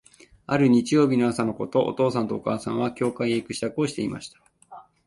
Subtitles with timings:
[0.47, 4.41] ある日曜日の朝のこと、お父さんとお母さんは、教会へ行く支度をしていました。